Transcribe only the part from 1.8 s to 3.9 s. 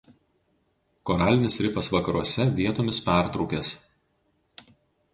vakaruose vietomis pertrūkęs.